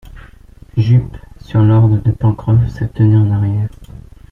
[0.77, 3.69] Jup, sur l’ordre de Pencroff, se tenait en arrière.